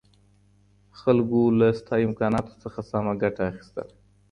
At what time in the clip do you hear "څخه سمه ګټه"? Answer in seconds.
2.63-3.43